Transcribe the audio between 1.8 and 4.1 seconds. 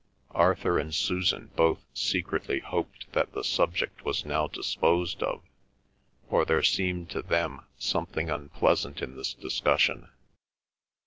secretly hoped that the subject